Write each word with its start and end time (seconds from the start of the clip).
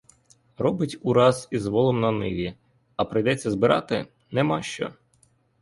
Робить 0.57 0.97
ураз 1.01 1.47
із 1.51 1.65
волом 1.65 1.99
на 2.01 2.11
ниві, 2.11 2.53
а 2.95 3.05
прийдеться 3.05 3.51
збирати— 3.51 4.07
нема 4.31 4.61
що. 4.61 4.93